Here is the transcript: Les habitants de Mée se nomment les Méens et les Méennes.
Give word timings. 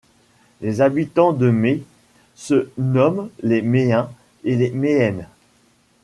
Les 0.61 0.81
habitants 0.81 1.31
de 1.31 1.51
Mée 1.51 1.83
se 2.33 2.71
nomment 2.79 3.29
les 3.43 3.61
Méens 3.61 4.09
et 4.43 4.55
les 4.55 4.71
Méennes. 4.71 5.27